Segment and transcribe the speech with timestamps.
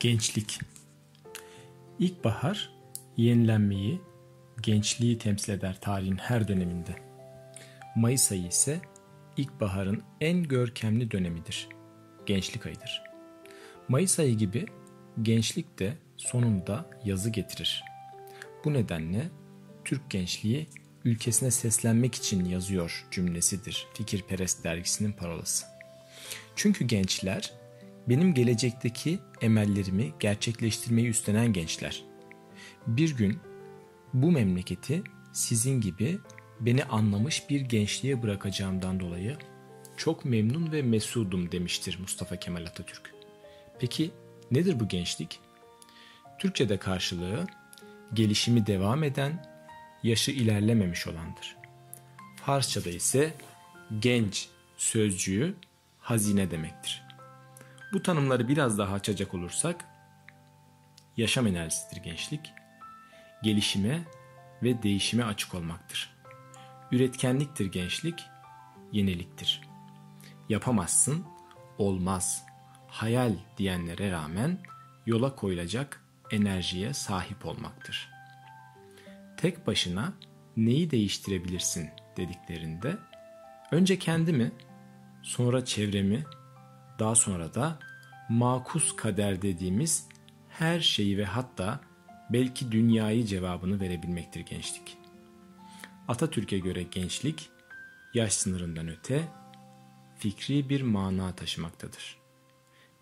[0.00, 0.60] Gençlik
[1.98, 2.70] İlkbahar
[3.16, 4.00] yenilenmeyi,
[4.62, 6.90] gençliği temsil eder tarihin her döneminde.
[7.96, 8.80] Mayıs ayı ise
[9.36, 11.68] ilkbaharın en görkemli dönemidir.
[12.26, 13.02] Gençlik ayıdır.
[13.88, 14.66] Mayıs ayı gibi
[15.22, 17.84] gençlik de sonunda yazı getirir.
[18.64, 19.28] Bu nedenle
[19.84, 20.68] Türk gençliği
[21.04, 25.66] ülkesine seslenmek için yazıyor cümlesidir Fikirperest dergisinin parolası.
[26.56, 27.59] Çünkü gençler
[28.08, 32.04] benim gelecekteki emellerimi gerçekleştirmeyi üstlenen gençler.
[32.86, 33.38] Bir gün
[34.14, 36.18] bu memleketi sizin gibi
[36.60, 39.36] beni anlamış bir gençliğe bırakacağımdan dolayı
[39.96, 43.14] çok memnun ve mesudum demiştir Mustafa Kemal Atatürk.
[43.78, 44.10] Peki
[44.50, 45.40] nedir bu gençlik?
[46.38, 47.46] Türkçe'de karşılığı
[48.14, 49.46] gelişimi devam eden,
[50.02, 51.56] yaşı ilerlememiş olandır.
[52.36, 53.34] Farsça'da ise
[53.98, 55.54] genç sözcüğü
[55.98, 57.09] hazine demektir.
[57.92, 59.84] Bu tanımları biraz daha açacak olursak,
[61.16, 62.52] yaşam enerjisidir gençlik,
[63.42, 64.02] gelişime
[64.62, 66.16] ve değişime açık olmaktır.
[66.92, 68.24] Üretkenliktir gençlik,
[68.92, 69.60] yeniliktir.
[70.48, 71.24] Yapamazsın,
[71.78, 72.44] olmaz,
[72.88, 74.58] hayal diyenlere rağmen
[75.06, 78.10] yola koyulacak enerjiye sahip olmaktır.
[79.36, 80.12] Tek başına
[80.56, 82.98] neyi değiştirebilirsin dediklerinde
[83.72, 84.52] önce kendimi,
[85.22, 86.24] sonra çevremi,
[87.00, 87.78] daha sonra da
[88.28, 90.08] makus kader dediğimiz
[90.48, 91.80] her şeyi ve hatta
[92.30, 94.96] belki dünyayı cevabını verebilmektir gençlik.
[96.08, 97.50] Atatürk'e göre gençlik
[98.14, 99.28] yaş sınırından öte
[100.18, 102.18] fikri bir mana taşımaktadır.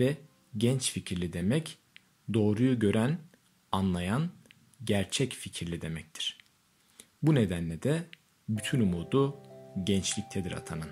[0.00, 0.16] Ve
[0.56, 1.78] genç fikirli demek
[2.34, 3.18] doğruyu gören,
[3.72, 4.30] anlayan,
[4.84, 6.38] gerçek fikirli demektir.
[7.22, 8.04] Bu nedenle de
[8.48, 9.36] bütün umudu
[9.84, 10.90] gençliktedir atanın.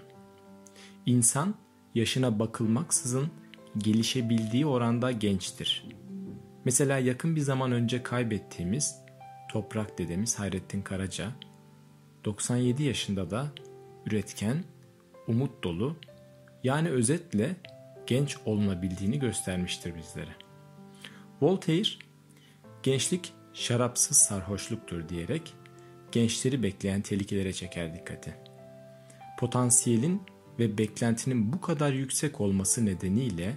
[1.07, 3.29] İnsan yaşına bakılmaksızın
[3.79, 5.87] gelişebildiği oranda gençtir.
[6.65, 8.97] Mesela yakın bir zaman önce kaybettiğimiz
[9.49, 11.33] toprak dedemiz Hayrettin Karaca
[12.25, 13.47] 97 yaşında da
[14.07, 14.65] üretken,
[15.27, 15.97] umut dolu
[16.65, 17.57] yani özetle
[18.07, 20.31] genç olunabildiğini göstermiştir bizlere.
[21.41, 21.89] Voltaire
[22.83, 25.55] gençlik şarapsız sarhoşluktur diyerek
[26.13, 28.35] gençleri bekleyen tehlikelere çeker dikkati.
[29.39, 30.23] Potansiyelin
[30.59, 33.57] ve beklentinin bu kadar yüksek olması nedeniyle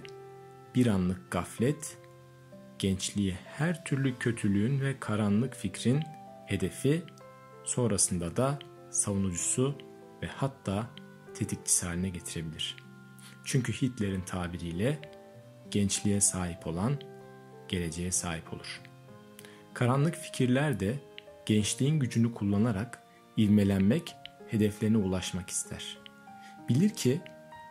[0.74, 1.98] bir anlık gaflet
[2.78, 6.02] gençliği her türlü kötülüğün ve karanlık fikrin
[6.46, 7.02] hedefi,
[7.64, 8.58] sonrasında da
[8.90, 9.78] savunucusu
[10.22, 10.90] ve hatta
[11.34, 12.76] tetikçisi haline getirebilir.
[13.44, 14.98] Çünkü Hitler'in tabiriyle
[15.70, 16.98] gençliğe sahip olan
[17.68, 18.80] geleceğe sahip olur.
[19.74, 20.94] Karanlık fikirler de
[21.46, 23.02] gençliğin gücünü kullanarak
[23.38, 24.14] ivmelenmek,
[24.48, 26.01] hedeflerine ulaşmak ister.
[26.68, 27.20] Bilir ki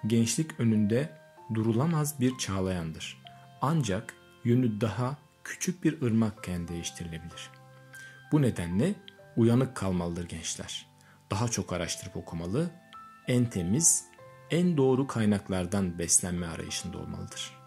[0.07, 1.17] gençlik önünde
[1.53, 3.21] durulamaz bir çağlayandır.
[3.61, 4.13] Ancak
[4.43, 7.49] yönü daha küçük bir ırmakken değiştirilebilir.
[8.31, 8.95] Bu nedenle
[9.37, 10.87] uyanık kalmalıdır gençler.
[11.31, 12.71] Daha çok araştırıp okumalı,
[13.27, 14.05] en temiz,
[14.49, 17.57] en doğru kaynaklardan beslenme arayışında olmalıdır.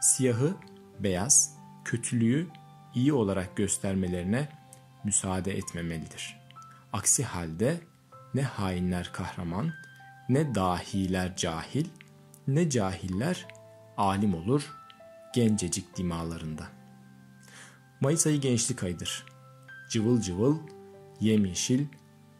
[0.00, 0.54] Siyahı
[1.00, 1.54] beyaz,
[1.84, 2.48] kötülüğü
[2.94, 4.48] iyi olarak göstermelerine
[5.04, 6.40] müsaade etmemelidir.
[6.92, 7.80] Aksi halde
[8.34, 9.72] ne hainler kahraman,
[10.28, 11.86] ne dahiler cahil,
[12.48, 13.46] ne cahiller
[13.96, 14.72] alim olur
[15.34, 16.68] gencecik dimalarında.
[18.00, 19.26] Mayıs ayı gençlik ayıdır.
[19.90, 20.58] Cıvıl cıvıl,
[21.20, 21.86] yemyeşil,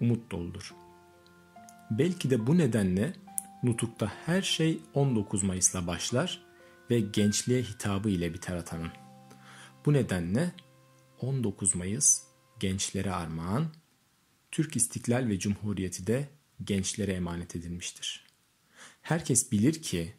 [0.00, 0.74] umut doludur.
[1.90, 3.12] Belki de bu nedenle
[3.62, 6.42] Nutuk'ta her şey 19 Mayıs'la başlar
[6.90, 8.90] ve gençliğe hitabı ile biter atanın.
[9.86, 10.52] Bu nedenle
[11.20, 12.22] 19 Mayıs
[12.60, 13.66] gençlere armağan,
[14.50, 16.28] Türk İstiklal ve Cumhuriyeti de
[16.64, 18.26] gençlere emanet edilmiştir.
[19.02, 20.14] Herkes bilir ki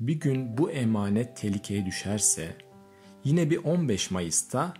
[0.00, 2.56] bir gün bu emanet tehlikeye düşerse
[3.24, 4.74] yine bir 15 Mayıs'ta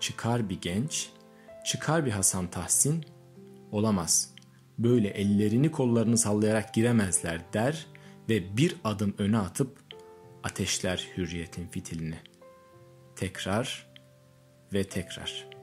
[0.00, 1.10] çıkar bir genç,
[1.66, 3.04] çıkar bir Hasan Tahsin
[3.72, 4.34] olamaz.
[4.78, 7.86] Böyle ellerini kollarını sallayarak giremezler der
[8.28, 9.84] ve bir adım öne atıp
[10.42, 12.18] ateşler hürriyetin fitilini.
[13.16, 13.86] Tekrar
[14.72, 15.53] ve tekrar.''